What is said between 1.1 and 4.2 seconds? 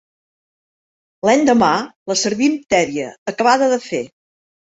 L'endemà la servim tèbia, acabada de fer.